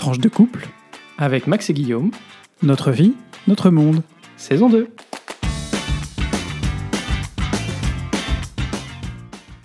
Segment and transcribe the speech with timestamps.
[0.00, 0.66] Tranche de couple,
[1.18, 2.10] avec Max et Guillaume,
[2.62, 3.12] notre vie,
[3.46, 4.02] notre monde.
[4.38, 4.88] saison 2.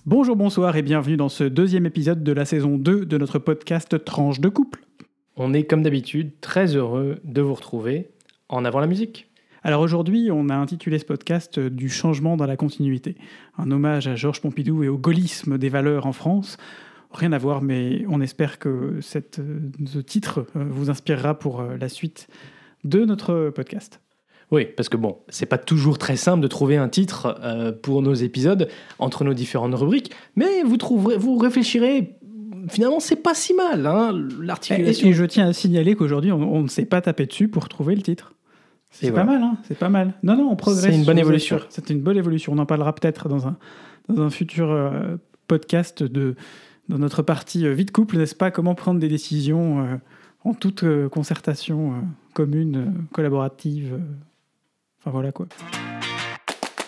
[0.05, 4.03] Bonjour, bonsoir et bienvenue dans ce deuxième épisode de la saison 2 de notre podcast
[4.03, 4.83] Tranche de couple.
[5.37, 8.09] On est comme d'habitude très heureux de vous retrouver
[8.49, 9.29] en avant la musique.
[9.63, 13.15] Alors aujourd'hui, on a intitulé ce podcast Du changement dans la continuité,
[13.57, 16.57] un hommage à Georges Pompidou et au gaullisme des valeurs en France.
[17.15, 19.39] Rien à voir, mais on espère que cette,
[19.85, 22.27] ce titre euh, vous inspirera pour euh, la suite
[22.83, 24.01] de notre podcast.
[24.51, 28.01] Oui, parce que bon, c'est pas toujours très simple de trouver un titre euh, pour
[28.01, 28.67] nos épisodes
[28.99, 32.17] entre nos différentes rubriques, mais vous trouverez, vous réfléchirez.
[32.69, 35.07] Finalement, c'est pas si mal, hein, Et, l'articulation.
[35.07, 37.95] et je tiens à signaler qu'aujourd'hui, on, on ne s'est pas tapé dessus pour trouver
[37.95, 38.33] le titre.
[38.91, 40.13] C'est Et pas mal, hein c'est pas mal.
[40.23, 40.85] Non, non, on progresse.
[40.85, 41.59] C'est une bonne évolution.
[41.69, 42.53] C'est une bonne évolution.
[42.53, 43.57] On en parlera peut-être dans un,
[44.07, 46.35] dans un futur euh, podcast de,
[46.89, 48.51] dans notre partie euh, vie de couple, n'est-ce pas?
[48.51, 49.95] Comment prendre des décisions euh,
[50.43, 51.93] en toute euh, concertation
[52.33, 53.99] commune, collaborative.
[54.99, 55.47] Enfin voilà quoi.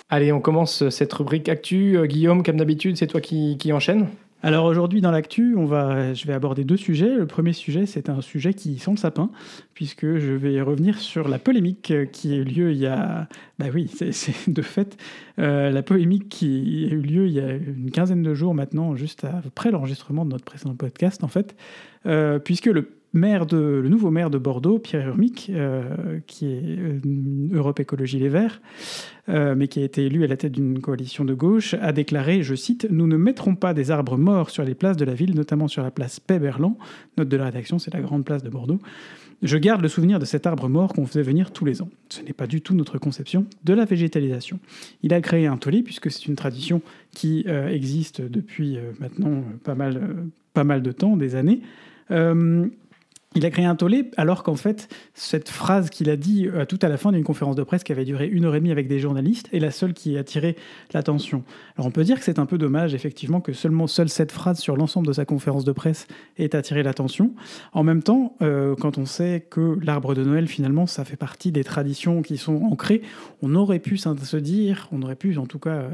[0.10, 1.98] Allez, on commence cette rubrique actu.
[2.08, 4.08] Guillaume, comme d'habitude, c'est toi qui, qui enchaîne.
[4.44, 7.16] Alors aujourd'hui dans l'actu, je vais aborder deux sujets.
[7.16, 9.32] Le premier sujet, c'est un sujet qui sent le sapin,
[9.74, 13.28] puisque je vais revenir sur la polémique qui a eu lieu il y a,
[13.58, 14.96] bah oui, c'est de fait
[15.40, 18.96] euh, la polémique qui a eu lieu il y a une quinzaine de jours maintenant,
[18.96, 21.56] juste après l'enregistrement de notre précédent podcast en fait,
[22.06, 27.00] euh, puisque le le nouveau maire de Bordeaux, Pierre Urmic, euh, qui est euh,
[27.52, 28.62] Europe Écologie Les Verts,
[29.30, 32.44] euh, mais qui a été élu à la tête d'une coalition de gauche, a déclaré,
[32.44, 35.36] je cite, Nous ne mettrons pas des arbres morts sur les places de la ville,
[35.36, 36.78] notamment sur la place Péberlan.
[37.18, 38.80] Note de la rédaction, c'est la grande place de Bordeaux.
[39.44, 41.90] Je garde le souvenir de cet arbre mort qu'on faisait venir tous les ans.
[42.10, 44.60] Ce n'est pas du tout notre conception de la végétalisation.
[45.04, 50.82] Il a créé un tollé, puisque c'est une tradition qui existe depuis maintenant pas mal,
[50.82, 51.62] de temps, des années.
[53.38, 56.80] Il a créé un tollé alors qu'en fait, cette phrase qu'il a dit euh, tout
[56.82, 58.88] à la fin d'une conférence de presse qui avait duré une heure et demie avec
[58.88, 60.56] des journalistes est la seule qui a attiré
[60.94, 61.44] l'attention.
[61.78, 64.60] Alors on peut dire que c'est un peu dommage effectivement que seulement seule cette phrase
[64.60, 67.32] sur l'ensemble de sa conférence de presse ait attiré l'attention.
[67.74, 71.52] En même temps, euh, quand on sait que l'arbre de Noël finalement ça fait partie
[71.52, 73.04] des traditions qui sont ancrées,
[73.44, 75.90] on aurait pu se dire, on aurait pu en tout cas euh,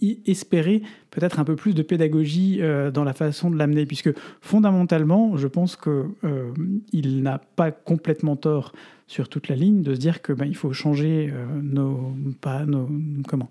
[0.00, 5.36] espérer peut-être un peu plus de pédagogie euh, dans la façon de l'amener, puisque fondamentalement,
[5.36, 6.52] je pense que euh,
[6.92, 8.72] n'a pas complètement tort
[9.08, 12.66] sur toute la ligne de se dire que ben, il faut changer euh, nos pas
[12.66, 12.88] nos
[13.28, 13.50] comment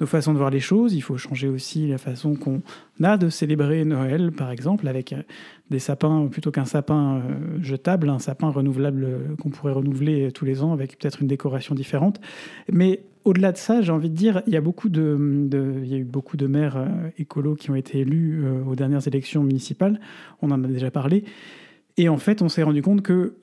[0.00, 0.94] nos façons de voir les choses.
[0.94, 2.60] Il faut changer aussi la façon qu'on
[3.02, 5.22] a de célébrer Noël, par exemple, avec euh,
[5.70, 7.22] des sapins plutôt qu'un sapin
[7.60, 12.20] jetable, un sapin renouvelable qu'on pourrait renouveler tous les ans avec peut-être une décoration différente.
[12.70, 16.76] Mais au-delà de ça, j'ai envie de dire, il y a eu beaucoup de maires
[16.76, 16.86] euh,
[17.18, 20.00] écolos qui ont été élus euh, aux dernières élections municipales.
[20.42, 21.24] On en a déjà parlé.
[21.96, 23.34] Et en fait, on s'est rendu compte que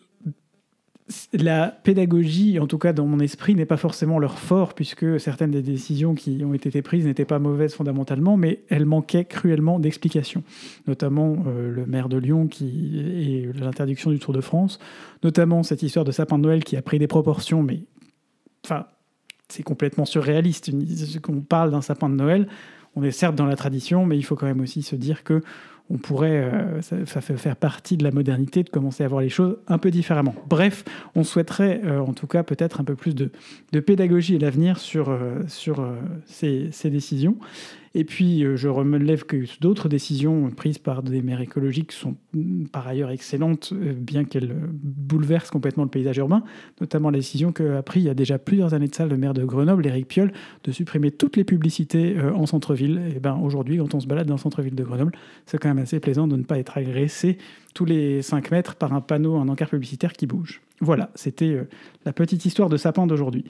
[1.34, 5.52] la pédagogie, en tout cas dans mon esprit, n'est pas forcément leur fort, puisque certaines
[5.52, 10.44] des décisions qui ont été prises n'étaient pas mauvaises fondamentalement, mais elles manquaient cruellement d'explications.
[10.88, 14.80] Notamment euh, le maire de Lyon qui et l'interdiction du Tour de France,
[15.24, 17.82] notamment cette histoire de sapin de Noël qui a pris des proportions, mais
[18.64, 18.86] enfin,
[19.54, 20.72] c'est complètement surréaliste.
[21.22, 22.48] Qu'on parle d'un sapin de Noël,
[22.96, 25.42] on est certes dans la tradition, mais il faut quand même aussi se dire que
[25.90, 29.30] on pourrait, euh, ça, fait faire partie de la modernité de commencer à voir les
[29.30, 30.34] choses un peu différemment.
[30.48, 33.30] Bref, on souhaiterait euh, en tout cas peut-être un peu plus de,
[33.80, 35.42] pédagogie à l'avenir sur, euh,
[36.26, 37.38] ces décisions.
[37.96, 42.66] Et puis, euh, je relève que d'autres décisions prises par des maires écologiques sont mm,
[42.68, 46.44] par ailleurs excellentes, euh, bien qu'elles euh, bouleversent complètement le paysage urbain,
[46.82, 49.36] notamment la décision qu'a pris il y a déjà plusieurs années de ça le maire
[49.36, 50.34] de Grenoble, Éric Piolle,
[50.64, 53.00] de supprimer toutes les publicités en centre-ville.
[53.16, 55.12] Et ben aujourd'hui, quand on se balade dans le centre-ville de Grenoble,
[55.46, 57.38] c'est quand même assez plaisant de ne pas être agressé
[57.74, 60.62] tous les 5 mètres par un panneau, un encart publicitaire qui bouge.
[60.82, 61.58] Voilà, c'était
[62.06, 63.46] la petite histoire de sapin d'aujourd'hui.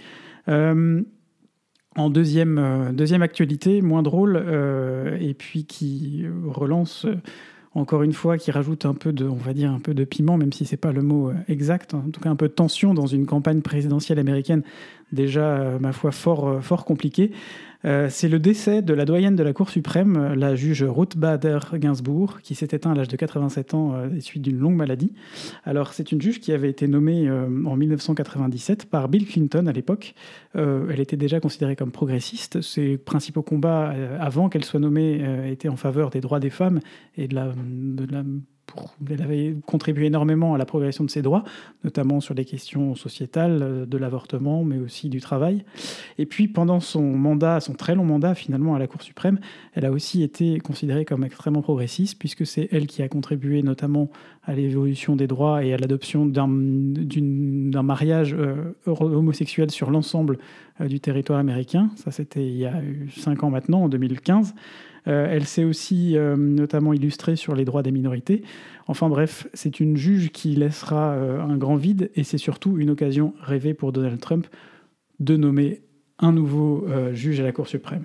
[1.96, 7.16] En deuxième, euh, deuxième actualité, moins drôle, euh, et puis qui relance euh,
[7.76, 10.38] encore une fois, qui rajoute un peu de, on va dire, un peu de piment,
[10.38, 13.08] même si c'est pas le mot exact, en tout cas un peu de tension dans
[13.08, 14.62] une campagne présidentielle américaine
[15.12, 17.32] déjà, ma foi, fort, fort compliquée.
[17.86, 21.18] Euh, c'est le décès de la doyenne de la Cour suprême, euh, la juge Ruth
[21.18, 25.14] Bader Ginsburg, qui s'est éteint à l'âge de 87 ans euh, suite d'une longue maladie.
[25.66, 30.14] Alors, c'est une juge qui avait été nommée en 1997 par Bill Clinton à l'époque.
[30.56, 32.62] Elle était déjà considérée comme progressiste.
[32.62, 36.80] Ses principaux combats, avant qu'elle soit nommée, étaient en faveur des droits des femmes
[37.18, 37.54] et de la,
[39.10, 41.44] elle avait contribué énormément à la progression de ses droits,
[41.84, 45.64] notamment sur les questions sociétales, euh, de l'avortement, mais aussi du travail.
[46.18, 49.40] Et puis pendant son mandat, son très long mandat finalement à la Cour suprême,
[49.74, 54.10] elle a aussi été considérée comme extrêmement progressiste, puisque c'est elle qui a contribué notamment
[54.46, 60.38] à l'évolution des droits et à l'adoption d'un mariage euh, homosexuel sur l'ensemble
[60.82, 61.90] euh, du territoire américain.
[61.96, 62.74] Ça, c'était il y a
[63.16, 64.54] cinq ans maintenant, en 2015.
[65.08, 68.44] Euh, elle s'est aussi notamment illustrée sur les droits des minorités.
[68.88, 73.34] Enfin bref, c'est une juge qui laissera un grand vide et c'est surtout une occasion
[73.42, 74.48] rêvée pour Donald Trump
[75.20, 75.82] de nommer
[76.20, 78.04] un nouveau juge à la Cour suprême.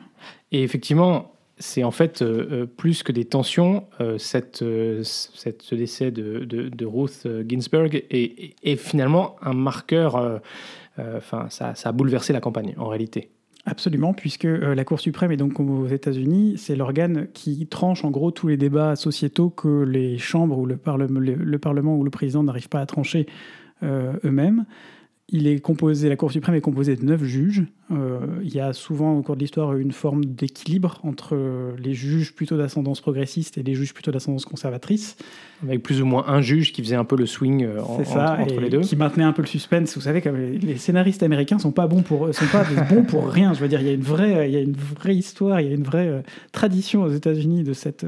[0.53, 6.11] Et effectivement, c'est en fait euh, euh, plus que des tensions, euh, cette, ce décès
[6.11, 10.41] de, Ruth Ginsburg est, finalement un marqueur,
[10.97, 13.31] ça, a bouleversé la campagne en réalité.
[13.70, 18.31] Absolument, puisque la Cour suprême est donc aux États-Unis, c'est l'organe qui tranche en gros
[18.31, 20.79] tous les débats sociétaux que les chambres ou le,
[21.35, 23.26] le Parlement ou le président n'arrivent pas à trancher
[23.82, 24.65] eux-mêmes.
[25.30, 27.64] Il est composé, la Cour suprême est composée de neuf juges.
[27.90, 31.36] Euh, il y a souvent au cours de l'histoire une forme d'équilibre entre
[31.78, 35.16] les juges plutôt d'ascendance progressiste et les juges plutôt d'ascendance conservatrice.
[35.62, 38.70] Avec plus ou moins un juge qui faisait un peu le swing euh, entre, les
[38.70, 38.80] deux.
[38.80, 39.96] Qui maintenait un peu le suspense.
[39.96, 43.52] Vous savez, comme les, scénaristes américains sont pas bons pour sont pas bons pour rien.
[43.52, 45.69] Je veux dire, il y a une vraie, il y a une vraie histoire, il
[45.69, 46.20] y a une vraie euh,
[46.52, 48.06] tradition aux États-Unis de cette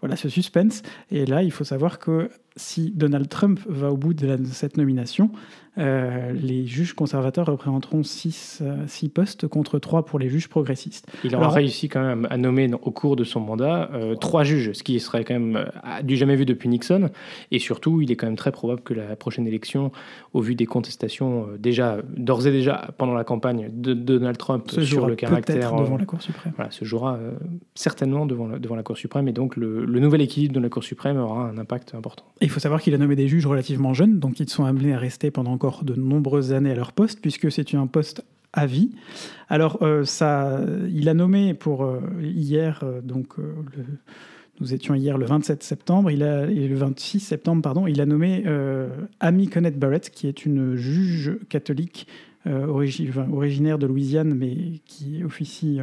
[0.00, 0.82] voilà ce suspense.
[1.10, 5.30] Et là, il faut savoir que si Donald Trump va au bout de, cette nomination,
[5.78, 11.06] euh, les juges conservateurs représenteront 6 six, postes contre 3 pour les juges progressistes.
[11.22, 14.44] Il aura réussi quand même à nommer au cours de son mandat euh, trois 3
[14.44, 17.10] juges, ce qui serait quand même euh, du jamais vu depuis Nixon.
[17.50, 19.92] Et surtout, il est quand même très probable que la prochaine élection,
[20.32, 25.06] au vu des contestations déjà, d'ores et déjà pendant la campagne de Donald Trump sur
[25.06, 25.74] le caractère...
[25.76, 26.54] devant la Cour suprême.
[26.56, 27.18] Voilà, se jouera
[27.74, 29.28] certainement devant la, devant la Cour suprême.
[29.28, 32.24] Et donc, le, le nouvel équilibre de la Cour suprême aura un impact important.
[32.40, 34.98] Il faut savoir qu'il a nommé des juges relativement jeunes, donc ils sont amenés à
[34.98, 38.90] rester pendant encore de nombreuses années à leur poste, puisque c'est un poste à vie.
[39.48, 40.04] Alors, euh,
[40.92, 43.34] il a nommé pour euh, hier, euh, donc
[44.60, 48.44] nous étions hier le 27 septembre, il a, le 26 septembre, pardon, il a nommé
[49.20, 52.06] Amy Connett Barrett, qui est une juge catholique
[52.46, 55.80] originaire de Louisiane, mais qui officie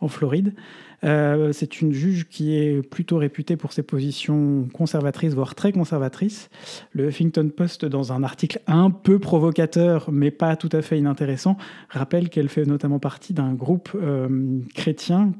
[0.00, 0.54] en Floride.
[1.02, 6.50] Euh, c'est une juge qui est plutôt réputée pour ses positions conservatrices, voire très conservatrices.
[6.92, 11.56] Le Huffington Post, dans un article un peu provocateur, mais pas tout à fait inintéressant,
[11.88, 15.32] rappelle qu'elle fait notamment partie d'un groupe euh, chrétien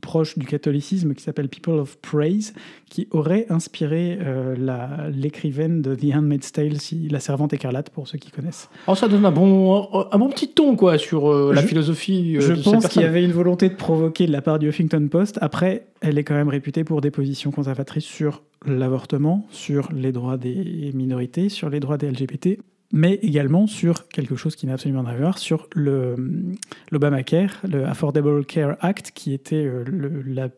[0.00, 2.54] proche du catholicisme qui s'appelle People of Praise,
[2.88, 8.18] qui aurait inspiré euh, l'écrivaine de The Handmaid's Tale, si, La Servante écarlate, pour ceux
[8.18, 8.68] qui connaissent.
[8.86, 12.36] Oh, ça donne un bon, un bon petit ton quoi, sur euh, la philosophie.
[12.36, 15.08] Euh, je pense qu'il y avait une volonté de provoquer de la part du Huffington
[15.08, 15.38] Post.
[15.40, 20.36] Après, elle est quand même réputée pour des positions conservatrices sur l'avortement, sur les droits
[20.36, 22.58] des minorités, sur les droits des LGBT
[22.94, 28.46] mais également sur quelque chose qui n'a absolument rien à voir, sur l'Obamacare, le Affordable
[28.46, 30.48] Care Act, qui était euh, la,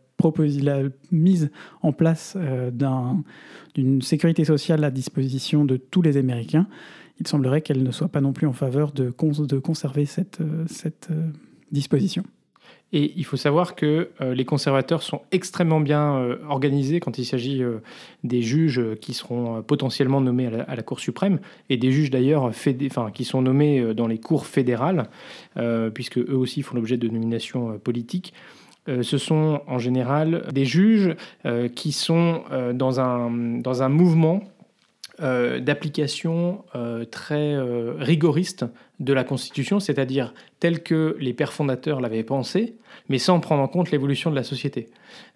[1.10, 1.50] mise
[1.82, 2.70] en place euh,
[3.74, 6.66] d'une sécurité sociale à disposition de tous les Américains.
[7.20, 11.08] Il semblerait qu'elle ne soit pas non plus en faveur de, conserver cette, euh, cette
[11.72, 12.22] disposition.
[12.92, 17.24] Et il faut savoir que euh, les conservateurs sont extrêmement bien euh, organisés quand il
[17.24, 17.78] s'agit euh,
[18.22, 22.52] des juges qui seront potentiellement nommés à la, Cour suprême, et des juges d'ailleurs
[23.12, 25.08] qui sont nommés dans les cours fédérales,
[25.94, 28.32] puisque eux aussi font l'objet de nominations politiques.
[28.86, 31.16] ce sont en général des juges
[31.74, 32.42] qui sont
[32.72, 34.42] dans, un, dans un mouvement
[35.22, 38.66] euh, d'application euh, très euh, rigoriste
[39.00, 42.76] de la Constitution, c'est-à-dire tel que les pères fondateurs l'avaient pensé,
[43.08, 44.88] mais sans prendre en compte l'évolution de la société.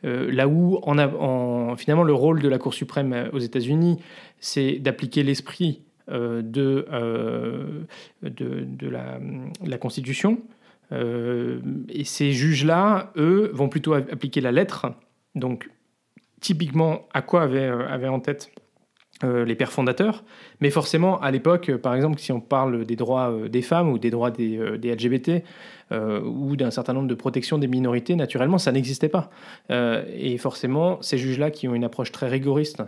[0.02, 3.98] là où, en, finalement, le rôle de la Cour suprême aux États-Unis,
[4.38, 6.86] c'est d'appliquer l'esprit de,
[8.82, 10.38] la, Constitution.
[10.92, 14.92] et ces juges-là, eux, vont plutôt appliquer la lettre.
[15.34, 15.70] Donc,
[16.40, 18.50] typiquement, à quoi avait, avait en tête
[19.22, 20.24] euh, les pères fondateurs.
[20.62, 23.90] Mais forcément, à l'époque, euh, par exemple, si on parle des droits euh, des femmes
[23.90, 25.42] ou des droits des, LGBT
[26.24, 29.28] ou d'un certain nombre de protections des minorités, naturellement, ça n'existait pas.
[29.68, 32.80] et forcément, ces juges-là qui ont une approche très rigoriste,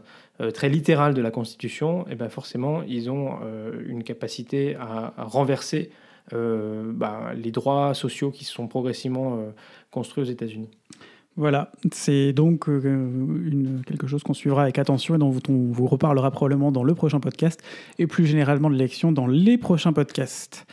[0.54, 3.40] très littérale de la Constitution, et eh ben forcément, ils ont
[3.88, 5.90] une capacité à, renverser
[6.30, 9.48] bah, les droits sociaux qui se sont progressivement
[9.90, 10.70] construits aux États-Unis.
[11.36, 15.86] Voilà, c'est donc euh, une, quelque chose qu'on suivra avec attention et dont on vous
[15.86, 17.62] reparlera probablement dans le prochain podcast
[17.98, 20.66] et plus généralement de l'élection dans les prochains podcasts.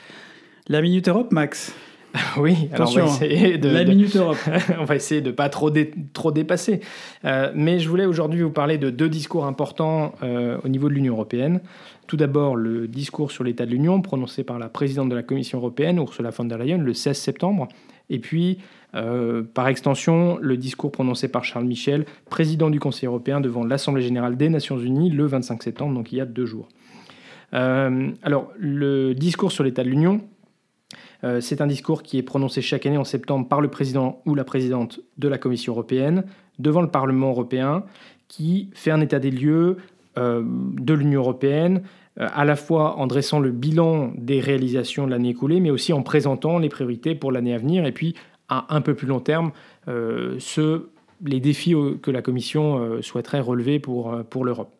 [0.67, 1.73] La Minute Europe, Max
[2.37, 4.37] oui, alors on va essayer de, la minute Europe.
[4.79, 5.71] on va essayer de pas trop,
[6.13, 6.79] trop dépasser.
[7.23, 10.93] Euh, mais je voulais aujourd'hui vous parler de deux discours importants euh, au niveau de
[10.95, 11.61] l'Union européenne.
[12.09, 15.59] Tout d'abord, le discours sur l'état de l'Union prononcé par la présidente de la Commission
[15.59, 17.67] européenne, Ursula von der Leyen, le 16 septembre.
[18.09, 18.57] Et puis,
[18.95, 24.01] euh, par extension, le discours prononcé par Charles Michel, président du Conseil européen, devant l'Assemblée
[24.01, 26.67] générale des Nations unies le 25 septembre, donc il y a deux jours.
[27.51, 30.21] alors, le discours sur l'état de l'Union,
[31.23, 34.33] euh, c'est un discours qui est prononcé chaque année en septembre par le président ou
[34.33, 36.23] la présidente de la Commission européenne
[36.57, 37.83] devant le Parlement européen
[38.27, 41.83] qui fait un état des lieux euh, de l'Union européenne,
[42.19, 45.93] euh, à la fois en dressant le bilan des réalisations de l'année écoulée, mais aussi
[45.93, 48.15] en présentant les priorités pour l'année à venir, et puis
[48.49, 49.51] à un peu plus long terme,
[49.87, 54.78] les défis que la Commission souhaiterait relever pour l'Europe.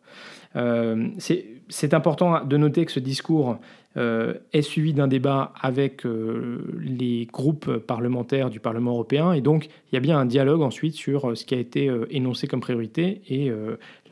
[0.54, 3.58] C'est important de noter que ce discours
[3.96, 9.32] euh, est suivi d'un débat avec euh, les groupes parlementaires du Parlement européen.
[9.32, 11.90] Et donc, il y a bien un dialogue ensuite sur euh, ce qui a été
[12.10, 13.50] énoncé comme priorité et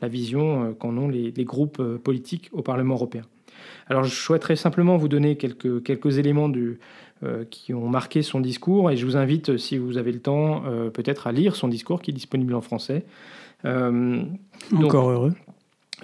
[0.01, 3.21] la vision qu'en ont les, groupes politiques au Parlement européen.
[3.87, 6.51] Alors, je souhaiterais simplement vous donner quelques, éléments
[7.49, 11.27] qui ont marqué son discours et je vous invite, si vous avez le temps, peut-être
[11.27, 13.05] à lire son discours qui est disponible en français.
[13.63, 15.33] Encore heureux.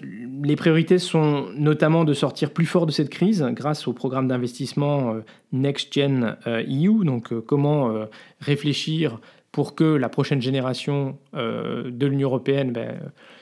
[0.01, 5.13] Les priorités sont notamment de sortir plus fort de cette crise grâce au programme d'investissement
[5.13, 5.19] euh,
[5.53, 8.05] Next Gen EU, e donc euh, comment euh,
[8.39, 9.19] réfléchir
[9.51, 12.99] pour que la prochaine génération de l'Union européenne ben,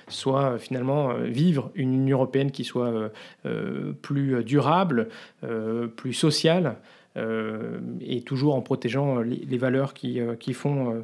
[0.07, 3.10] soit finalement vivre une Union européenne qui soit
[4.03, 5.07] plus durable,
[5.95, 6.75] plus sociale,
[7.15, 11.03] et toujours en protégeant les, valeurs qui, qui font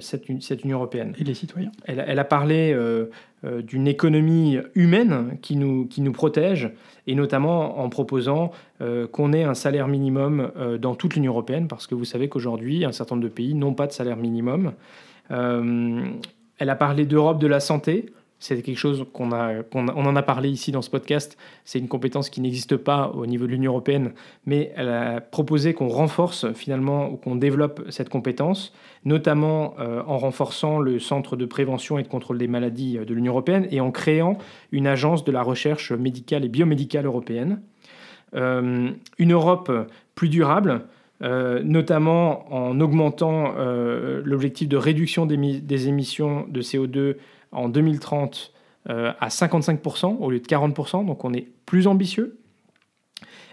[0.00, 1.14] cette, cette, Union européenne.
[1.18, 1.72] Et les citoyens.
[1.84, 2.74] Elle, elle a parlé
[3.44, 6.70] euh, d'une économie humaine qui nous, qui nous protège,
[7.08, 11.66] et notamment en proposant euh, qu'on ait un salaire minimum euh, dans toute l'Union européenne,
[11.66, 14.74] parce que vous savez qu'aujourd'hui, un certain nombre de pays n'ont pas de salaire minimum.
[15.28, 18.06] elle a parlé d'Europe de la santé,
[18.42, 21.38] c'est quelque chose qu'on a, on en a parlé ici dans ce podcast.
[21.64, 24.14] C'est une compétence qui n'existe pas au niveau de l'Union européenne,
[24.46, 30.18] mais elle a proposé qu'on renforce finalement ou qu'on développe cette compétence, notamment euh, en
[30.18, 33.92] renforçant le centre de prévention et de contrôle des maladies de l'Union européenne et en
[33.92, 34.38] créant
[34.72, 37.62] une agence de la recherche médicale et biomédicale européenne.
[38.34, 39.70] Euh, une Europe
[40.16, 40.82] plus durable.
[41.22, 43.54] Euh, notamment en augmentant
[44.24, 47.14] l'objectif de réduction des, émissions de CO2
[47.52, 48.52] en 2030
[48.90, 52.40] euh, à 55% au lieu de 40%, donc on est plus ambitieux.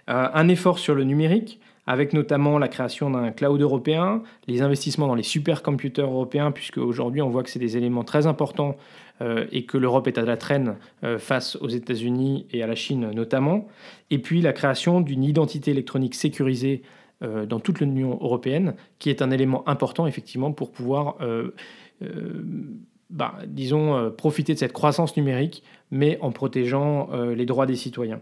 [0.10, 5.06] Euh, un effort sur le numérique, avec notamment la création d'un cloud européen, les investissements
[5.06, 8.76] dans les supercomputers européens, puisque aujourd'hui on voit que c'est des éléments très importants
[9.22, 10.78] euh, et que l'Europe est à la traîne
[11.20, 13.68] face aux États-Unis et à la Chine notamment,
[14.10, 16.82] et puis la création d'une identité électronique sécurisée
[17.22, 21.18] dans toute l'Union européenne, qui est un élément important effectivement pour pouvoir
[23.10, 27.76] bah, disons, euh, profiter de cette croissance numérique, mais en protégeant euh, les droits des
[27.76, 28.22] citoyens.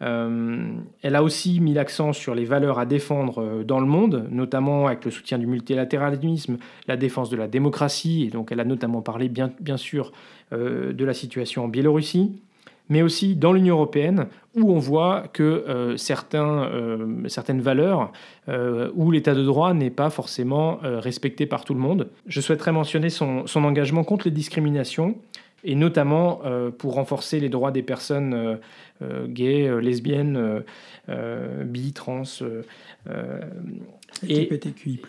[0.00, 4.86] Euh, elle a aussi mis l'accent sur les valeurs à défendre dans le monde, notamment
[4.86, 9.00] avec le soutien du multilatéralisme, la défense de la démocratie, et donc elle a notamment
[9.00, 10.12] parlé bien, bien sûr
[10.50, 12.42] de la situation en Biélorussie
[12.88, 18.12] mais aussi dans l'Union européenne, où on voit que euh, euh, certaines valeurs,
[18.48, 22.10] euh, où l'état de droit n'est pas forcément respecté par tout le monde.
[22.26, 25.16] Je souhaiterais mentionner son, son engagement contre les discriminations,
[25.64, 26.40] et notamment
[26.76, 28.58] pour renforcer les droits des personnes
[29.28, 30.64] gays, lesbiennes,
[31.08, 32.24] bi, trans.
[34.26, 35.00] et LGBTQI+.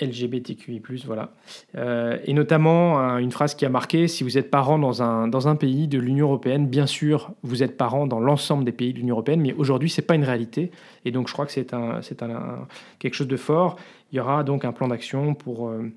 [0.00, 1.32] LGBTQI+, voilà.
[1.76, 5.48] Euh, et notamment, une phrase qui a marqué, si vous êtes parent dans un, dans
[5.48, 8.98] un pays de l'Union européenne, bien sûr, vous êtes parent dans l'ensemble des pays de
[8.98, 10.70] l'Union européenne, mais aujourd'hui, ce n'est pas une réalité.
[11.04, 12.66] Et donc, je crois que c'est un, un,
[12.98, 13.76] quelque chose de fort.
[14.12, 15.92] Il y aura donc un plan d'action pour euh,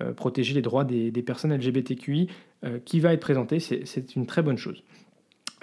[0.00, 2.28] euh, protéger les droits des, des personnes LGBTQI
[2.84, 3.60] qui va être présenté.
[3.60, 4.82] C'est une très bonne chose.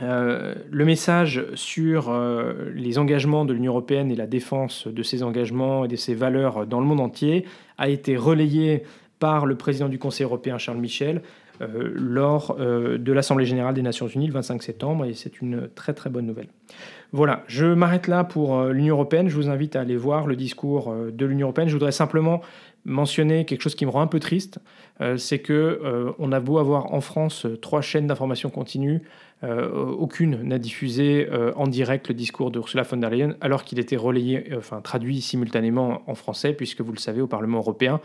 [0.04, 5.24] Euh, le message sur euh, les engagements de l'Union européenne et la défense de ces
[5.24, 7.46] engagements et de ces valeurs dans le monde entier
[7.78, 8.84] a été relayé
[9.20, 11.22] par le président du Conseil européen Charles Michel
[11.62, 15.94] euh, lors de l'Assemblée générale des Nations unies le 25 septembre et c'est une très
[15.94, 16.48] très bonne nouvelle.
[17.14, 19.30] Voilà, je m'arrête là pour l'Union européenne.
[19.30, 21.68] Je vous invite à aller voir le discours de l'Union européenne.
[21.68, 22.42] Je voudrais simplement
[22.86, 24.58] mentionner quelque chose qui me rend un peu triste.
[25.18, 29.04] c'est que on a beau avoir en France trois chaînes d'information continue,
[29.44, 33.80] aucune n'a diffusé euh, en direct le discours de Ursula von der Leyen, alors qu'il
[33.80, 38.00] était relayé, euh, enfin traduit simultanément en français, puisque vous le savez, au Parlement européen,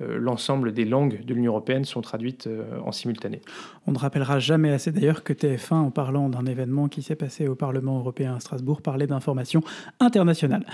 [0.00, 3.40] euh, l'ensemble des langues de l'Union européenne sont traduites euh, en simultané.
[3.86, 7.46] On ne rappellera jamais assez d'ailleurs que TF1, en parlant d'un événement qui s'est passé
[7.48, 9.62] au Parlement européen à Strasbourg, parlait d'informations
[10.00, 10.64] internationales.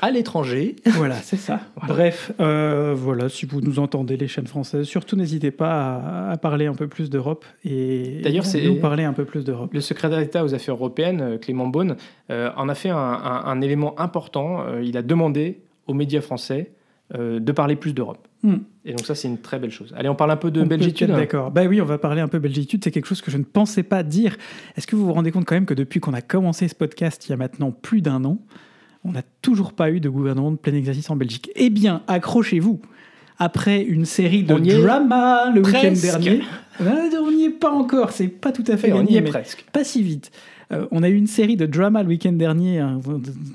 [0.00, 1.60] À l'étranger, Voilà, c'est ça.
[1.88, 6.36] Bref, euh, voilà, si vous nous entendez, les chaînes françaises, surtout n'hésitez pas à, à
[6.36, 9.57] parler un peu plus d'Europe et D'ailleurs, c'est- nous parler un peu plus d'Europe.
[9.72, 11.96] Le secrétaire d'État aux Affaires européennes, euh, Clément Beaune,
[12.30, 14.62] euh, en a fait un, un- un élément important.
[14.66, 16.72] Euh, il a demandé aux médias français
[17.14, 18.28] euh, de parler plus d'Europe.
[18.42, 18.56] Hmm.
[18.84, 19.94] Et donc ça, c'est une très belle chose.
[19.96, 21.10] Allez, on parle un peu de Belgitude.
[21.10, 21.50] être D'accord.
[21.50, 22.82] Bah oui, on va parler un peu Belgitude.
[22.84, 24.36] C'est quelque chose que je ne pensais pas dire.
[24.76, 27.26] Est-ce que vous vous rendez compte quand même que depuis qu'on a commencé ce podcast
[27.26, 28.38] il y a maintenant plus d'un an,
[29.04, 31.50] on n'a toujours pas eu de gouvernement de plein exercice en Belgique?
[31.56, 32.80] Eh bien, accrochez-vous.
[33.38, 36.40] Après une série de drama le week-end dernier,
[36.80, 36.84] Ah,
[37.22, 38.10] on n'y est pas encore.
[38.10, 39.64] C'est pas tout à fait Et on gagné, y est mais presque.
[39.72, 40.30] pas si vite.
[40.70, 43.00] Euh, on a eu une série de drama le week-end dernier, un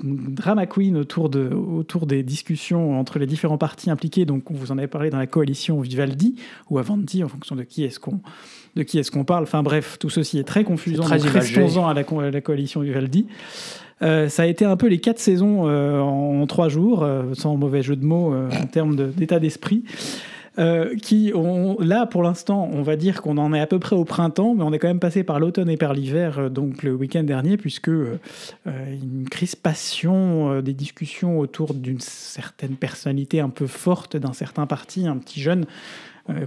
[0.02, 4.24] drama queen autour, de, autour des discussions entre les différents partis impliqués.
[4.24, 6.34] Donc, on vous en avait parlé dans la coalition Vivaldi
[6.70, 8.20] ou Avanti, en fonction de qui est-ce qu'on
[8.74, 9.44] de qui est-ce qu'on parle.
[9.44, 11.04] Enfin bref, tout ceci est très confusant.
[11.04, 13.26] Très donc restons-en à la, à la coalition Vivaldi.
[14.04, 17.56] Euh, ça a été un peu les quatre saisons euh, en trois jours, euh, sans
[17.56, 19.84] mauvais jeu de mots en termes d'état d'esprit.
[21.02, 24.04] Qui ont, là pour l'instant, on va dire qu'on en est à peu près au
[24.04, 27.24] printemps, mais on est quand même passé par l'automne et par l'hiver, donc le week-end
[27.24, 28.20] dernier, puisque euh,
[28.64, 35.16] une crispation, des discussions autour d'une certaine personnalité un peu forte d'un certain parti, un
[35.16, 35.66] petit jeune,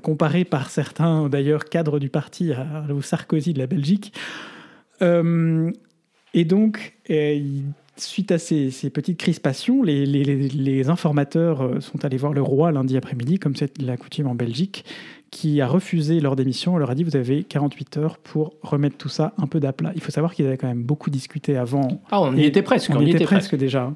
[0.04, 2.54] comparé par certains d'ailleurs cadres du parti
[2.90, 4.14] au Sarkozy de la Belgique.
[6.34, 7.40] Et donc, euh,
[7.96, 12.34] suite à ces, ces petites crispations, les, les- les- les informateurs euh, sont allés voir
[12.34, 14.86] le roi lundi après-midi, comme c'est la coutume en Belgique,
[15.32, 16.76] qui a refusé leur démission.
[16.76, 19.92] On leur a dit Vous avez 48 heures pour remettre tout ça un peu d'aplat.
[19.96, 22.92] Il faut savoir qu'ils avaient quand même beaucoup discuté avant Ah, on y était presque.
[22.96, 23.94] on, y était, presque, déjà.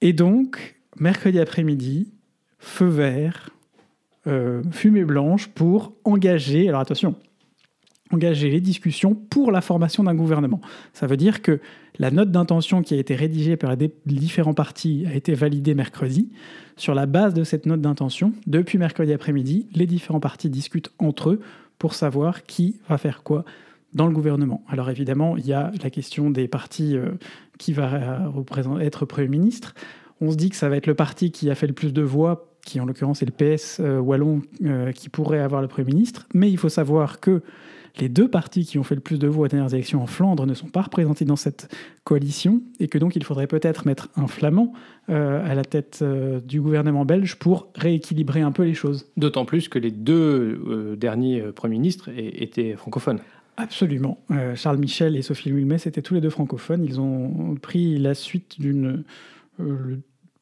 [0.00, 2.12] Et donc, mercredi après-midi,
[2.58, 3.50] feu vert,
[4.26, 7.14] euh, fumée blanche pour engager, alors attention,
[8.14, 10.60] engager les discussions pour la formation d'un gouvernement.
[10.92, 11.60] Ça veut dire que
[11.98, 16.30] la note d'intention qui a été rédigée par les différents partis a été validée mercredi.
[16.76, 21.30] Sur la base de cette note d'intention, depuis mercredi après-midi, les différents partis discutent entre
[21.30, 21.40] eux
[21.78, 23.44] pour savoir qui va faire quoi
[23.94, 24.62] dans le gouvernement.
[24.68, 27.12] Alors évidemment, il y a la question des partis euh,
[27.58, 29.74] qui va euh, être Premier ministre.
[30.20, 32.02] On se dit que ça va être le parti qui a fait le plus de
[32.02, 34.42] voix, qui en l'occurrence est le PS euh, wallon,
[34.94, 36.26] qui pourrait avoir le Premier ministre.
[36.34, 37.42] Mais il faut savoir que
[38.00, 40.46] les deux partis qui ont fait le plus de voix aux dernières élections en Flandre
[40.46, 44.26] ne sont pas représentés dans cette coalition et que donc il faudrait peut-être mettre un
[44.26, 44.72] flamand
[45.10, 49.06] euh, à la tête euh, du gouvernement belge pour rééquilibrer un peu les choses.
[49.16, 53.20] D'autant plus que les deux euh, derniers premiers ministres étaient francophones.
[53.56, 54.18] Absolument.
[54.56, 56.84] Charles Michel et Sophie Wilmès étaient tous les deux francophones.
[56.84, 59.04] Ils ont pris la suite d'une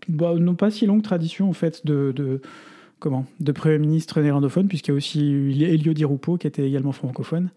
[0.08, 2.40] bah, non pas si longue tradition en fait de, de
[3.02, 3.26] comment?
[3.40, 6.92] De premier ministre néerlandophone puisqu'il y a aussi eu Elio Di Rupo qui était également
[6.92, 7.50] francophone.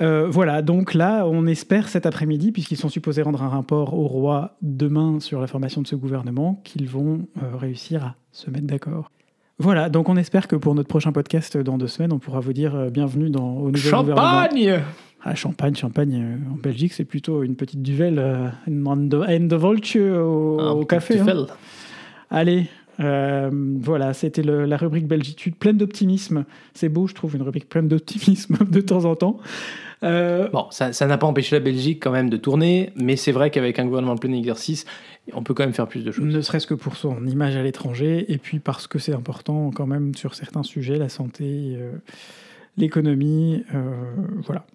[0.00, 4.08] Euh, voilà, donc là, on espère cet après-midi, puisqu'ils sont supposés rendre un rapport au
[4.08, 8.66] roi demain sur la formation de ce gouvernement, qu'ils vont euh, réussir à se mettre
[8.66, 9.12] d'accord.
[9.58, 12.52] Voilà, donc on espère que pour notre prochain podcast dans deux semaines, on pourra vous
[12.52, 14.16] dire euh, bienvenue dans, au nouveau gouvernement.
[14.42, 14.80] Champagne
[15.22, 16.14] Ah, champagne, champagne.
[16.40, 18.20] euh, en Belgique, c'est plutôt une petite duvel,
[18.66, 21.20] une hand de, hand de voltje au, Un au café.
[21.20, 21.46] hein.
[22.30, 22.66] Allez,
[23.00, 26.44] euh, voilà, c'était la rubrique Belgitude, pleine d'optimisme.
[26.74, 29.38] C'est beau, je trouve, une rubrique pleine d'optimisme de temps en temps.
[30.02, 33.32] Euh, Bon, ça ça n'a pas empêché la Belgique quand même de tourner, mais c'est
[33.32, 34.84] vrai qu'avec un gouvernement en plein exercice,
[35.32, 36.24] on peut quand même faire plus de choses.
[36.24, 39.86] ne serait-ce que pour son image à l'étranger, et puis parce que c'est important quand
[39.86, 41.92] même sur certains sujets, la santé, euh,
[42.76, 43.64] l'économie,
[44.44, 44.66] voilà.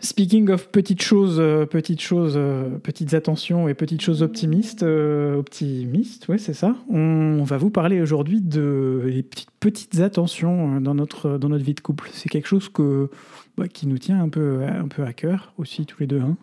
[0.00, 5.38] Speaking of petites choses, euh, petites choses, euh, petites attentions et petites choses optimistes, euh,
[5.38, 6.76] optimistes, ouais, c'est ça.
[6.88, 11.64] On, va vous parler aujourd'hui de des petites, petites attentions euh, dans notre dans notre
[11.64, 12.10] vie de couple.
[12.12, 13.10] C'est quelque chose que
[13.56, 16.20] bah, qui nous tient un peu un peu à cœur aussi tous les deux.
[16.20, 16.36] Hein.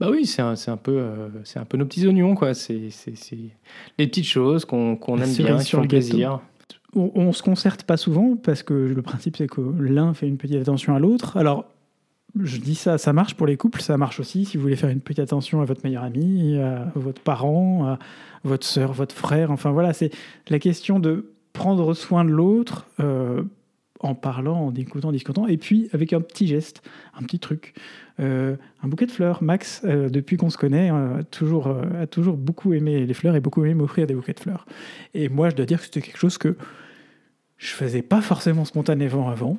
[0.00, 2.54] Bah oui, c'est un, un, peu, euh, c'est un peu nos petits oignons, quoi.
[2.54, 2.90] C'est
[3.98, 6.40] les petites choses qu'on La aime bien, qui sur font plaisir.
[6.94, 10.36] on, on se concerte pas souvent parce que le principe c'est que l'un fait une
[10.36, 11.36] petite attention à l'autre.
[11.36, 11.66] Alors
[12.40, 14.90] je dis ça, ça marche pour les couples, ça marche aussi si vous voulez faire
[14.90, 17.98] une petite attention à votre meilleur ami, à votre parent, à
[18.42, 19.50] votre sœur, votre frère.
[19.50, 20.10] Enfin voilà, c'est
[20.48, 23.42] la question de prendre soin de l'autre euh,
[24.00, 26.82] en parlant, en écoutant, en discutant, et puis avec un petit geste,
[27.18, 27.74] un petit truc.
[28.20, 29.42] Euh, un bouquet de fleurs.
[29.42, 30.90] Max, euh, depuis qu'on se connaît,
[31.30, 34.66] toujours, a toujours beaucoup aimé les fleurs et beaucoup aimé m'offrir des bouquets de fleurs.
[35.14, 36.56] Et moi, je dois dire que c'était quelque chose que
[37.56, 39.56] je faisais pas forcément spontanément avant.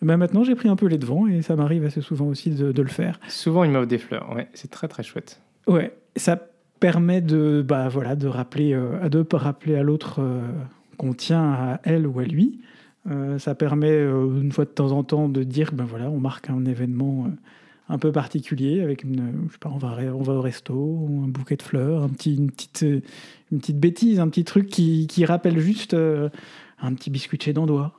[0.00, 2.70] Mais maintenant, j'ai pris un peu les devants et ça m'arrive assez souvent aussi de,
[2.70, 3.18] de le faire.
[3.28, 4.32] Souvent, il m'offre des fleurs.
[4.34, 5.40] Ouais, c'est très très chouette.
[5.66, 6.40] Ouais, ça
[6.78, 10.40] permet de, bah, voilà, de rappeler, euh, à de rappeler à l'autre euh,
[10.96, 12.60] qu'on tient à elle ou à lui.
[13.10, 16.20] Euh, ça permet euh, une fois de temps en temps de dire, ben voilà, on
[16.20, 17.26] marque un événement
[17.88, 21.28] un peu particulier avec une, je sais pas, on va, on va au resto, un
[21.28, 22.84] bouquet de fleurs, un petit, une petite,
[23.50, 27.54] une petite bêtise, un petit truc qui, qui rappelle juste un petit biscuit de chez
[27.54, 27.97] Dandois.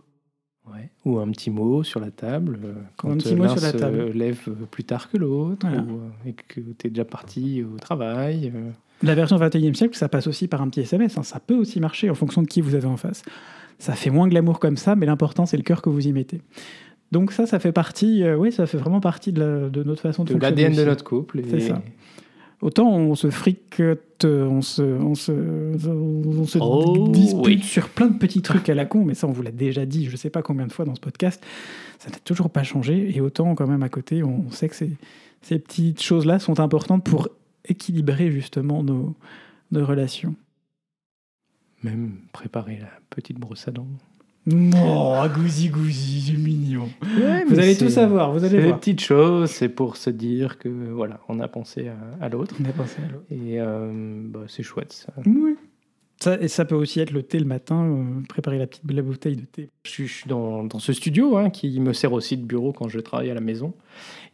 [0.73, 0.89] Ouais.
[1.05, 4.11] Ou un petit mot sur la table euh, quand euh, l'un sur la se table.
[4.13, 4.39] lève
[4.71, 5.81] plus tard que l'autre Voilà.
[5.83, 8.51] ou, euh, et que tu es déjà parti au travail.
[9.01, 11.17] La version 21e siècle, ça passe aussi par un petit SMS.
[11.17, 11.23] hein.
[11.23, 13.21] Ça peut aussi marcher en fonction de qui vous avez en face.
[13.77, 16.41] Ça fait moins glamour comme ça, mais l'important, c'est le cœur que vous y mettez.
[17.11, 20.01] Donc ça, ça fait partie, euh, oui, ça fait vraiment partie de, la- de notre
[20.01, 21.39] façon de, de l'ADN de notre couple.
[21.39, 21.81] et- C'est ça.
[22.61, 27.61] Autant on se fricote, on se, on se, on se Oh, dispute oui.
[27.63, 30.09] sur plein de petits trucs à la con, mais ça on vous l'a déjà dit,
[30.09, 31.41] je sais pas combien de fois dans ce podcast,
[31.99, 34.91] ça n'a toujours pas changé, et autant quand même à côté, on sait que ces,
[35.41, 37.29] ces petites choses-là sont importantes pour
[37.65, 39.15] équilibrer justement nos,
[39.71, 40.35] nos relations.
[41.83, 43.87] Même préparer la petite brosse à dents.
[44.51, 46.89] Oh, gousi gousi, c'est mignon.
[47.47, 48.79] Vous allez tout savoir, vous allez C'est des voir.
[48.79, 52.55] petites choses, c'est pour se dire que voilà, on a pensé à, à l'autre.
[52.59, 53.25] On a pensé à l'autre.
[53.29, 53.91] Et euh,
[54.25, 55.13] bah, c'est chouette ça.
[55.25, 55.55] Oui.
[56.21, 59.01] Ça, et ça peut aussi être le thé le matin, euh, préparer la petite la
[59.01, 59.69] bouteille de thé.
[59.83, 62.99] Je suis, dans, dans ce studio hein, qui me sert aussi de bureau quand je
[62.99, 63.73] travaille à la maison.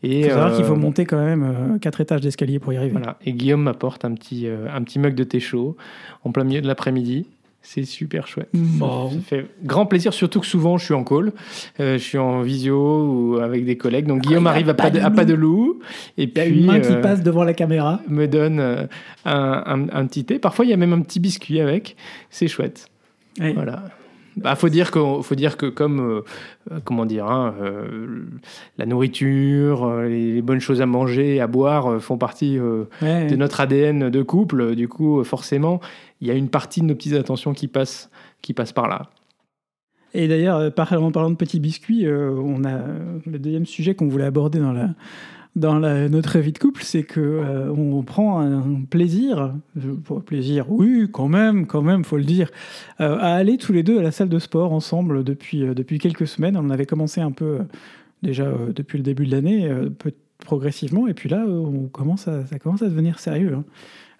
[0.02, 2.74] Et Il faut savoir euh, qu'il faut monter quand même euh, quatre étages d'escalier pour
[2.74, 2.94] y arriver.
[2.94, 3.18] Voilà.
[3.24, 5.78] Et Guillaume m'apporte un petit, euh, un petit mug de thé chaud
[6.24, 7.28] en plein milieu de l'après-midi.
[7.68, 8.50] C'est super chouette.
[8.54, 9.10] Bon.
[9.10, 11.34] Ça fait grand plaisir, surtout que souvent je suis en call,
[11.80, 14.06] euh, je suis en visio ou avec des collègues.
[14.06, 15.16] Donc Guillaume Ah, a arrive à pas de, à loup.
[15.16, 15.80] pas de loup.
[16.18, 18.02] Et Il y a puis une main qui euh, passe devant la caméra.
[18.08, 18.86] me donne euh,
[19.26, 20.38] un, un- un petit thé.
[20.38, 21.96] Parfois il y a même un petit biscuit avec.
[22.30, 22.88] C'est chouette.
[23.40, 23.84] Voilà.
[24.38, 26.00] Bah, faut dire que, faut dire que comme,
[26.72, 28.26] euh, comment dire, hein, euh,
[28.78, 32.60] la nourriture, euh, les, les bonnes choses à manger, à boire font partie
[33.02, 33.28] Ouais.
[33.28, 34.76] de notre ADN de couple.
[34.76, 35.80] Du coup, forcément,
[36.22, 38.10] il y a une partie de nos petites attentions qui passe,
[38.42, 39.10] qui passe par là.
[40.14, 42.80] Et d'ailleurs, en parlant de petits biscuits, on a
[43.26, 44.90] le deuxième sujet qu'on voulait aborder dans la
[45.56, 49.54] dans la- notre vie de couple, c'est que euh, on prend un plaisir,
[50.04, 52.50] pour plaisir, oui, quand même, quand même, faut le dire,
[53.00, 55.98] euh, à aller tous les deux à la salle de sport ensemble depuis euh, depuis
[56.00, 56.58] quelques semaines.
[56.58, 57.64] On avait commencé un peu euh,
[58.24, 59.70] déjà depuis le début de l'année,
[60.40, 63.54] progressivement, et puis là, on commence à, ça commence à devenir sérieux.
[63.56, 63.64] hein.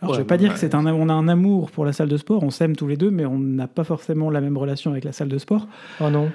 [0.02, 1.86] Alors, je Ouais, vais pas bah, dire que c'est un, on a un amour pour
[1.86, 4.42] la salle de sport, on s'aime tous les deux, mais on n'a pas forcément la
[4.42, 5.68] même relation avec la salle de sport.
[6.02, 6.30] Oh non.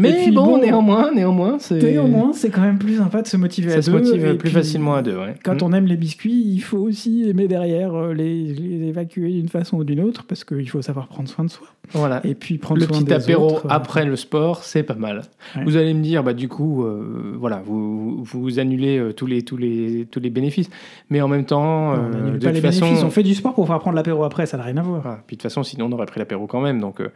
[0.00, 1.82] Mais puis, bon, bon, néanmoins, néanmoins, c'est.
[1.82, 3.98] Néanmoins, c'est quand même plus sympa de se motiver à ça se deux.
[3.98, 5.16] motive et plus puis, facilement à deux.
[5.16, 5.34] Ouais.
[5.44, 5.64] Quand Mm.
[5.64, 9.78] on aime les biscuits, il faut aussi aimer derrière euh, les, les évacuer d'une façon
[9.78, 11.66] ou d'une autre, parce qu'il faut savoir prendre soin de soi.
[11.94, 12.20] Voilà.
[12.24, 14.94] Et puis prendre Le soin petit des apéro autres, euh, après le sport, c'est pas
[14.94, 15.22] mal.
[15.56, 15.64] Ouais.
[15.64, 19.42] Vous allez me dire, bah du coup, euh, voilà, vous, vous annulez euh, tous les
[19.42, 20.70] tous les tous les bénéfices,
[21.10, 23.22] mais en même temps, on euh, n'annule de pas les toute façon, bénéfices, on fait
[23.24, 25.00] du sport pour pouvoir prendre l'apéro après, ça n'a rien à voir.
[25.00, 25.18] voilà.
[25.26, 26.78] Puis de toute façon, sinon on aurait pris l'apéro quand même.
[26.80, 27.08] Donc euh,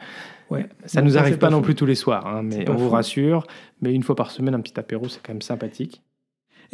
[0.50, 0.68] Ouais.
[0.84, 2.90] ça Non, nous arrive pas, pas non plus tous les soirs, hein, mais on vous
[2.90, 3.46] rassure.
[3.80, 6.02] Mais une fois par semaine, un petit apéro, c'est quand même sympathique.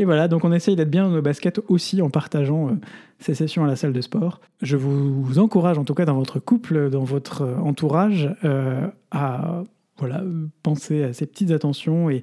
[0.01, 2.73] Et voilà, donc on essaye d'être bien dans nos baskets aussi en partageant euh,
[3.19, 4.41] ces sessions à la salle de sport.
[4.63, 9.65] Je vous encourage, en tout cas dans votre couple, dans votre euh, entourage, euh, à
[9.99, 10.23] voilà,
[10.63, 12.23] penser à ces petites attentions et,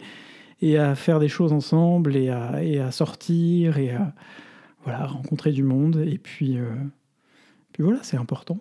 [0.61, 4.13] et à faire des choses ensemble et à, et à sortir et à
[4.85, 6.01] voilà, rencontrer du monde.
[6.07, 6.69] Et puis, euh,
[7.73, 8.59] puis voilà, c'est important.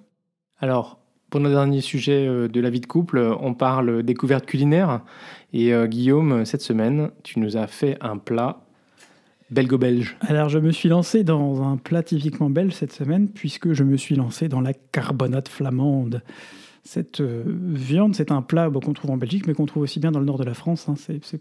[0.59, 0.99] Alors,
[1.35, 5.01] pour notre dernier sujet euh, de la vie de couple, on parle découverte culinaire.
[5.53, 8.61] Et euh, Guillaume, cette semaine, tu nous as fait un plat
[9.51, 10.17] belgo-belge.
[10.21, 13.97] Alors, je me suis lancé dans un plat typiquement belge cette semaine, puisque je me
[13.97, 16.23] suis lancé dans la carbonate flamande.
[16.85, 20.13] Cette euh, viande, c'est un plat qu'on trouve en Belgique, mais qu'on trouve aussi bien
[20.13, 20.89] dans le nord de la France.
[20.89, 20.95] hein.
[20.97, 21.41] C'est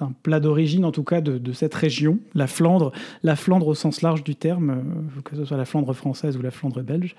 [0.00, 2.92] un plat d'origine, en tout cas, de, cette région, la Flandre,
[3.24, 4.84] la Flandre au sens large du terme,
[5.24, 7.16] que ce soit la Flandre française ou la Flandre belge.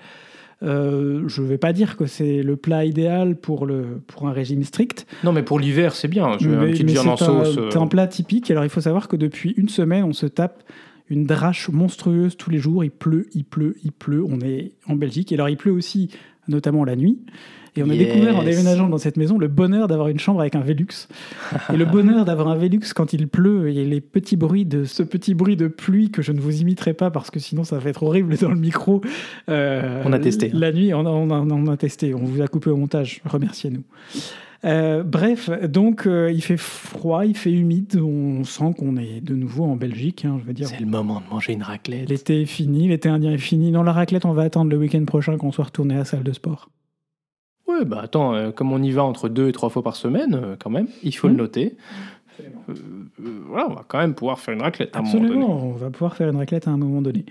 [0.62, 4.32] Euh, je ne vais pas dire que c'est le plat idéal pour, le, pour un
[4.32, 6.36] régime strict, Non, mais pour l'hiver, c'est bien.
[6.40, 7.56] Je mais- petit mais viande en c'est un- sauce.
[7.58, 8.50] euh, C'est un plat typique.
[8.50, 10.64] Alors il faut savoir que depuis une semaine, on se tape
[11.10, 12.82] une drache monstrueuse tous les jours.
[12.82, 14.24] Il pleut, il pleut, il pleut.
[14.24, 15.30] On est en Belgique.
[15.30, 16.10] Et alors il pleut aussi,
[16.48, 17.18] notamment la nuit.
[17.76, 20.54] Et on a découvert en déménageant dans cette maison le bonheur d'avoir une chambre avec
[20.54, 21.08] un Velux.
[21.72, 25.02] et le bonheur d'avoir un Velux quand il pleut et les petits bruits de ce
[25.02, 27.90] petit bruit de pluie que je ne vous imiterai pas parce que sinon ça va
[27.90, 29.00] être horrible dans le micro.
[29.48, 30.50] Euh, On a testé.
[30.52, 32.14] La nuit, on a, on a- on a testé.
[32.14, 33.20] On vous a coupé au montage.
[33.24, 33.82] Remerciez-nous.
[34.64, 39.36] Euh, bref, donc euh, il fait froid, il fait humide, on sent qu'on est de
[39.36, 40.66] nouveau en Belgique, hein, je veux dire.
[40.66, 42.08] C'est le moment de manger une raclette.
[42.08, 43.70] L'été est fini, l'été indien est fini.
[43.70, 46.24] Dans la raclette, on va attendre le week-end prochain qu'on soit retourné à la salle
[46.24, 46.70] de sport.
[47.68, 50.34] Oui, bah attends, euh, comme on y va entre deux et trois fois par semaine,
[50.34, 51.38] euh, quand même, il faut le Mhm.
[51.38, 51.76] noter.
[52.70, 52.74] Euh,
[53.48, 55.26] voilà, on va quand même pouvoir faire une raclette à un moment donné.
[55.26, 57.24] Absolument, on va pouvoir faire une raclette à un moment donné.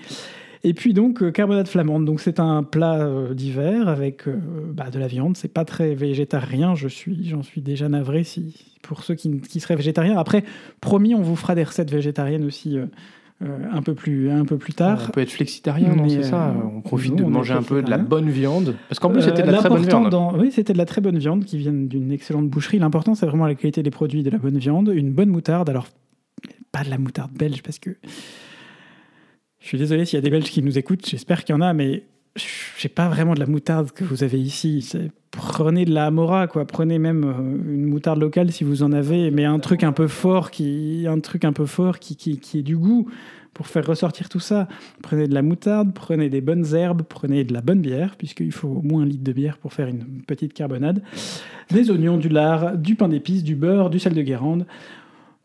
[0.63, 5.37] Et puis donc carbonade flamande, donc c'est un plat d'hiver avec bah, de la viande.
[5.37, 9.59] C'est pas très végétarien, je suis, j'en suis déjà navré si pour ceux qui, qui
[9.59, 10.17] seraient végétariens.
[10.17, 10.43] Après,
[10.81, 12.77] promis, on vous fera des recettes végétariennes aussi
[13.39, 15.05] un peu plus un peu plus tard.
[15.09, 16.49] On peut être flexitarien, non C'est ça.
[16.49, 18.75] euh, On profite de manger un peu de la bonne viande.
[18.89, 20.09] Parce qu'en plus, c'était de Euh, la très bonne viande.
[20.09, 22.79] dans- Oui, c'était de la très bonne viande qui vient d'une excellente boucherie.
[22.79, 25.69] L'important, c'est vraiment la qualité des produits, de la bonne viande, une bonne moutarde.
[25.69, 25.87] Alors,
[26.71, 27.91] pas de la moutarde belge, parce que
[29.59, 31.05] je suis désolé s'il y a des Belges qui nous écoutent.
[31.07, 32.03] J'espère qu'il y en a, mais
[32.77, 34.87] j'ai pas vraiment de la moutarde que vous avez ici.
[35.31, 36.65] Prenez de la Amora, quoi.
[36.65, 40.07] Prenez même euh, une moutarde locale si vous en avez, mais un truc un peu
[40.07, 43.07] fort qui, un truc un peu fort qui, qui, qui ait du goût
[43.57, 44.67] pour faire ressortir tout ça.
[45.01, 48.67] Prenez de la moutarde, prenez des bonnes herbes, prenez de la bonne bière, puisqu'il faut
[48.67, 51.01] au moins un litre de bière pour faire une petite carbonade,
[51.71, 54.67] des oignons, du lard, du pain d'épices, du beurre, du sel de Guérande.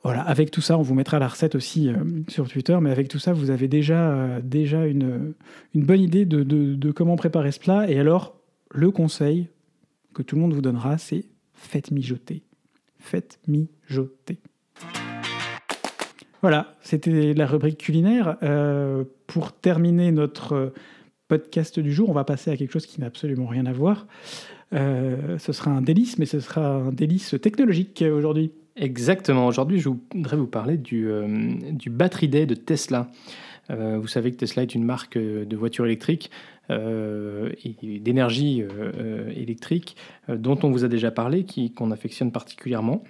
[0.04, 1.94] Voilà, avec tout ça, on vous mettra la recette aussi euh,
[2.26, 5.34] sur Twitter, mais avec tout ça, vous avez déjà, euh, déjà une,
[5.74, 7.88] une bonne idée de, de- comment préparer ce plat.
[7.88, 8.34] Et alors,
[8.72, 9.48] le conseil
[10.12, 12.42] que tout le monde vous donnera, c'est faites mijoter.
[12.98, 14.38] Faites mijoter.
[16.40, 18.36] Voilà, c'était la rubrique culinaire.
[18.42, 20.72] Euh, pour terminer notre
[21.28, 24.08] podcast du jour, on va passer à quelque chose qui n'a absolument rien à voir.
[24.72, 28.52] Ce sera un délice, mais ce sera un délice technologique aujourd'hui.
[28.76, 29.46] Exactement.
[29.46, 31.26] Aujourd'hui, je voudrais vous parler du, euh,
[31.72, 33.08] du Battery Day de Tesla.
[33.70, 36.30] Euh, vous savez que Tesla est une marque euh, de voitures électriques
[36.70, 38.64] et d'énergie
[39.36, 39.94] électrique
[40.28, 41.44] dont on vous a déjà parlé,
[41.76, 43.02] qu'on affectionne particulièrement.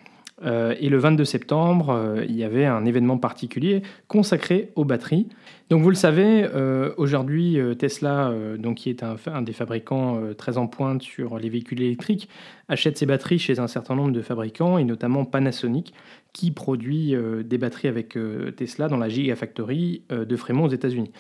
[0.45, 5.29] Euh, et le 22 septembre, euh, il y avait un événement particulier consacré aux batteries.
[5.71, 10.59] Donc vous le savez, euh, aujourd'hui, Tesla, donc, qui est un, un des fabricants très
[10.59, 12.29] en pointe sur les véhicules électriques,
[12.69, 15.95] achète ses batteries chez un certain nombre de fabricants, et notamment Panasonic,
[16.35, 17.15] qui produit
[17.45, 18.19] des batteries avec
[18.57, 21.11] Tesla dans la Gigafactory de Fremont aux États-Unis.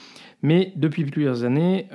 [0.42, 1.87] Mais depuis plusieurs années,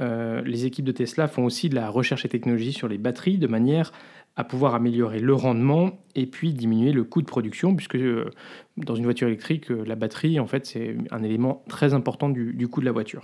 [0.43, 3.47] les équipes de Tesla font aussi de la recherche et technologie sur les batteries de
[3.47, 3.91] manière
[4.37, 8.29] à pouvoir améliorer le rendement et puis diminuer le coût de production, puisque euh,
[8.77, 12.53] dans une voiture électrique, euh, la batterie, en fait, c'est un élément très important du,
[12.53, 13.23] du coût de la voiture.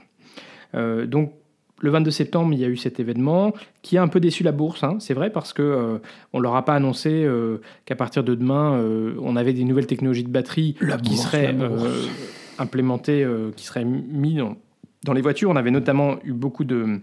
[0.74, 1.34] Euh, donc,
[1.82, 4.52] le 22 septembre, il y a eu cet événement qui a un peu déçu la
[4.52, 5.98] bourse, hein, c'est vrai, parce que euh,
[6.34, 8.82] on leur a pas annoncé euh, qu'à partir de demain,
[9.22, 11.56] on avait des nouvelles technologies de batterie La qui bourse, seraient
[12.58, 14.56] implémentées, qui seraient mis dans,
[15.04, 15.50] dans les voitures.
[15.50, 17.02] On avait notamment eu beaucoup de-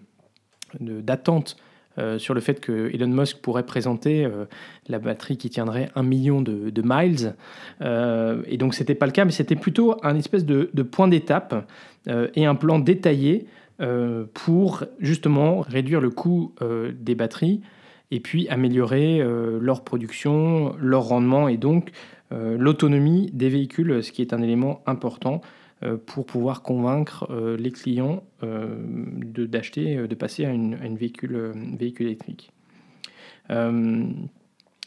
[0.81, 1.57] d'attentes
[1.99, 4.45] euh, sur le fait que Elon Musk pourrait présenter euh,
[4.89, 7.35] la batterie qui tiendrait un million de, miles.
[7.83, 11.69] Euh, et donc, c'était pas le cas, mais c'était plutôt un espèce de, point d'étape
[12.09, 13.47] et un plan détaillé
[14.35, 16.55] pour justement réduire le coût
[16.99, 17.61] des batteries
[18.11, 19.23] et puis améliorer
[19.61, 21.91] leur production, leur rendement et donc
[22.31, 25.43] l'autonomie des véhicules, ce qui est un élément important
[25.97, 28.77] pour pouvoir convaincre euh, les clients euh,
[29.25, 32.51] de- d'acheter, euh, de passer à une, véhicule, euh, électrique.
[33.51, 34.05] Euh,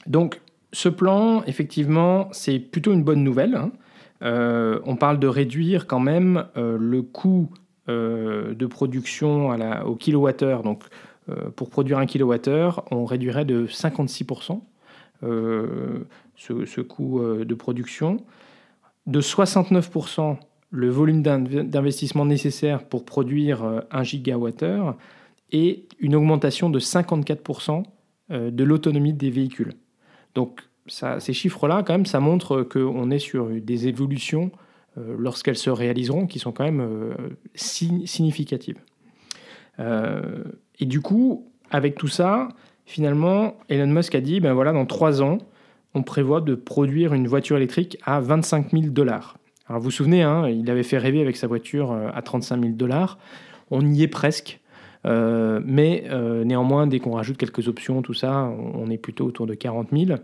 [0.08, 3.56] donc, ce plan, effectivement, c'est plutôt une bonne nouvelle.
[3.56, 3.71] hein.
[4.23, 7.49] Euh, on parle de réduire quand même euh, le coût
[7.89, 10.63] euh, de production à la- au kilowattheure.
[10.63, 10.84] Donc,
[11.29, 14.62] euh, pour produire un kilowattheure, on réduirait de 56%
[15.23, 18.17] euh, ce, ce coût euh, de production,
[19.08, 20.38] de 69%
[20.73, 24.97] le volume d'in- d'investissement nécessaire pour produire euh, un gigawattheure
[25.51, 27.83] et une augmentation de 54%
[28.31, 29.73] euh, de l'autonomie des véhicules.
[30.36, 34.51] Donc ces chiffres-là, quand même, ça montre qu'on est sur des évolutions,
[34.97, 37.13] euh, lorsqu'elles se réaliseront, qui sont quand même euh,
[37.55, 38.79] si- significatives.
[39.79, 40.43] Euh,
[40.79, 42.49] et du coup, avec tout ça,
[42.86, 45.38] finalement, Elon Musk a dit, ben voilà, dans trois ans,
[45.93, 49.38] on prévoit de produire une voiture électrique à 25 000 dollars.
[49.67, 52.62] Alors vous vous souvenez, hein, il avait fait rêver avec sa voiture euh, à 35
[52.62, 53.17] 000 dollars.
[53.71, 54.60] On y est presque.
[55.06, 59.47] Euh, mais euh, néanmoins, dès qu'on rajoute quelques options, tout ça, on, est plutôt autour
[59.47, 60.19] de 40 000.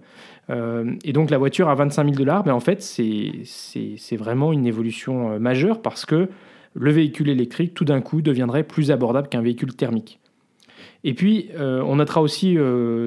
[0.49, 4.65] Euh, et donc la voiture à 25 000 dollars, ben en fait, c'est vraiment une
[4.65, 6.29] évolution majeure parce que
[6.73, 10.19] le véhicule électrique, tout d'un coup, deviendrait plus abordable qu'un véhicule thermique.
[11.03, 12.57] Et puis, on notera aussi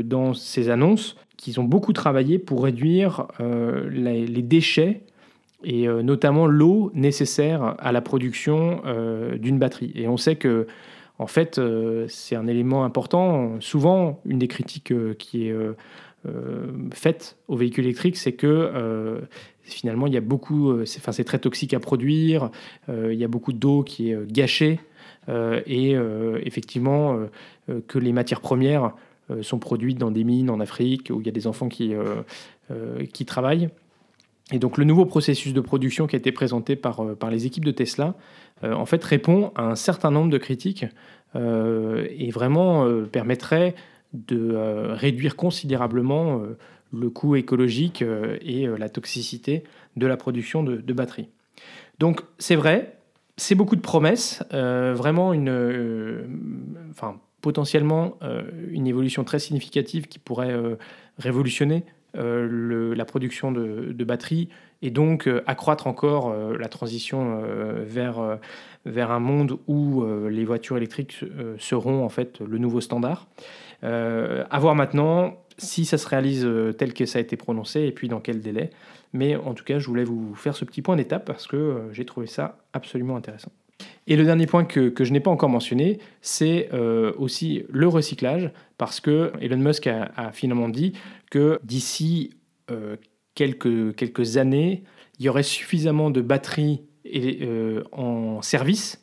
[0.05, 3.27] dans ces annonces qu'ils ont beaucoup travaillé pour réduire
[3.91, 5.03] les déchets
[5.65, 9.93] et euh, notamment l'eau nécessaire à la production euh, d'une batterie.
[9.95, 10.67] Et on sait que,
[11.19, 13.61] en fait, euh, c'est un élément important.
[13.61, 15.55] Souvent, une des critiques qui est
[16.93, 19.21] faite aux véhicules électriques, c'est que
[19.63, 22.51] finalement, il y a beaucoup, c'est, très toxique à produire.
[22.89, 24.79] il y a beaucoup d'eau qui est gâchée
[25.29, 25.97] et
[26.45, 27.19] effectivement
[27.89, 28.93] que les matières premières
[29.41, 31.93] sont produites dans des mines en Afrique où il y a des enfants qui,
[33.13, 33.69] qui travaillent.
[34.53, 37.65] Et donc le nouveau processus de production qui a été présenté par, par les équipes
[37.65, 38.15] de Tesla,
[38.63, 40.85] en fait, répond à un certain nombre de critiques
[41.35, 43.75] et vraiment permettrait
[44.13, 44.55] de
[44.93, 46.43] réduire considérablement
[46.93, 48.05] le coût écologique
[48.43, 49.65] et la toxicité
[49.97, 51.29] de la production de batteries.
[51.99, 52.97] Donc c'est vrai,
[53.37, 56.27] c'est beaucoup de promesses, euh, vraiment une, euh,
[56.91, 60.55] enfin potentiellement euh, une évolution très significative qui pourrait
[61.19, 61.85] révolutionner
[62.15, 64.49] la production de, batteries
[64.83, 67.43] et donc accroître encore la transition
[67.85, 68.39] vers,
[68.85, 71.21] vers un monde où les voitures électriques
[71.59, 73.29] seront en fait le nouveau standard.
[73.83, 78.09] à voir maintenant si ça se réalise tel que ça a été prononcé et puis
[78.09, 78.71] dans quel délai.
[79.13, 81.93] Mais en tout cas, je voulais vous faire ce petit point d'étape parce que euh,
[81.93, 83.53] j'ai trouvé ça absolument intéressant.
[84.07, 88.51] Et le dernier point que, je n'ai pas encore mentionné, c'est euh, aussi le recyclage,
[88.79, 90.93] parce que Elon Musk a, finalement dit
[91.33, 92.37] que d'ici
[92.71, 92.97] euh,
[93.35, 94.85] quelques, années,
[95.19, 96.83] il y aurait suffisamment de batteries
[97.93, 99.03] en service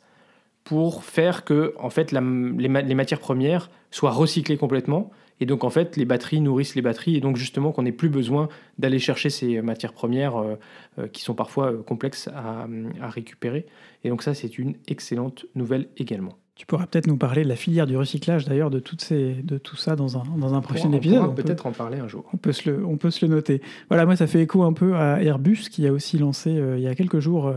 [0.62, 5.96] pour faire que en fait, les, matières premières soient recyclées complètement et donc, en fait,
[5.96, 9.62] les batteries nourrissent les batteries, et donc justement qu'on n'ait plus besoin d'aller chercher ces
[9.62, 10.56] matières premières euh,
[10.98, 12.68] euh, qui sont parfois euh, complexes à,
[13.08, 13.66] récupérer.
[14.04, 16.36] Et donc ça, c'est une excellente nouvelle également.
[16.60, 19.56] Tu pourras peut-être nous parler de la filière du recyclage, d'ailleurs, de, toutes ces, de
[19.56, 21.30] tout ça dans un, dans un prochain épisode.
[21.30, 22.26] On, peut-être en parler un jour.
[22.34, 23.62] On peut, se le, on peut se le noter.
[23.88, 26.86] Voilà, moi, ça fait écho un peu à Airbus, qui a aussi lancé il y
[26.86, 27.54] a quelques jours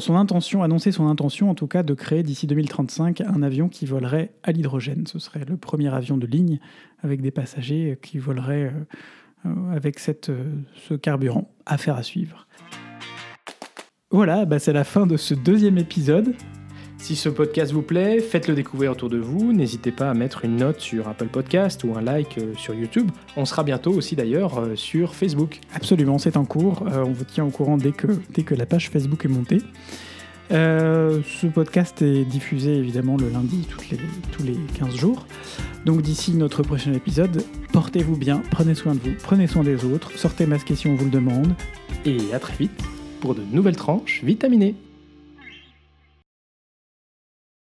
[0.00, 3.86] son intention, annoncer son intention en tout cas de créer d'ici 2035 un avion qui
[3.86, 5.06] volerait à l'hydrogène.
[5.06, 6.58] Ce serait le premier avion de ligne
[7.02, 8.72] avec des passagers qui voleraient
[9.46, 11.50] euh, euh, avec cette, euh, ce carburant.
[11.66, 12.46] Affaire à suivre.
[14.12, 16.34] Voilà, bah c'est la fin de ce deuxième épisode.
[16.98, 19.52] Si ce podcast vous plaît, faites-le découvrir autour de vous.
[19.52, 23.08] N'hésitez pas à mettre une note sur Apple Podcast ou un like euh, sur YouTube.
[23.36, 25.60] On sera bientôt aussi d'ailleurs euh, sur Facebook.
[25.72, 26.88] Absolument, c'est en cours.
[26.88, 29.62] Euh, on vous tient au courant dès que, dès que la page Facebook est montée.
[30.50, 33.98] ce podcast est diffusé évidemment le lundi les,
[34.32, 35.24] tous les 15 jours.
[35.86, 40.10] Donc d'ici notre prochain épisode, portez-vous bien, prenez soin de vous, prenez soin des autres,
[40.18, 41.54] sortez masqués si on vous le demande.
[42.04, 42.82] Et à très vite
[43.20, 44.74] pour de nouvelles tranches vitaminées.